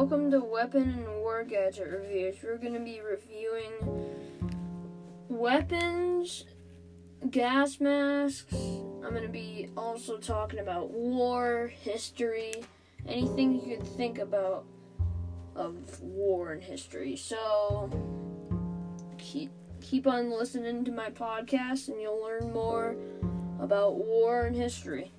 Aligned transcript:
welcome 0.00 0.30
to 0.30 0.40
Weapon 0.40 0.88
and 0.88 1.06
War 1.20 1.44
Gadget 1.44 1.86
Reviews. 1.92 2.36
We're 2.42 2.56
going 2.56 2.72
to 2.72 2.80
be 2.80 3.02
reviewing 3.02 3.70
weapons, 5.28 6.46
gas 7.30 7.78
masks. 7.80 8.50
I'm 8.50 9.10
going 9.10 9.24
to 9.24 9.28
be 9.28 9.68
also 9.76 10.16
talking 10.16 10.58
about 10.58 10.90
war, 10.90 11.70
history, 11.82 12.54
anything 13.06 13.60
you 13.60 13.76
could 13.76 13.86
think 13.86 14.16
about 14.16 14.64
of 15.54 16.00
war 16.00 16.54
and 16.54 16.62
history. 16.62 17.14
So 17.14 17.90
keep 19.18 19.50
keep 19.82 20.06
on 20.06 20.30
listening 20.30 20.82
to 20.86 20.92
my 20.92 21.10
podcast 21.10 21.88
and 21.88 22.00
you'll 22.00 22.22
learn 22.22 22.50
more 22.54 22.96
about 23.60 23.96
war 23.96 24.46
and 24.46 24.56
history. 24.56 25.12